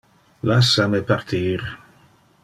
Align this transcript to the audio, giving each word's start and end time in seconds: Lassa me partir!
Lassa 0.51 0.87
me 0.93 1.01
partir! 1.11 1.61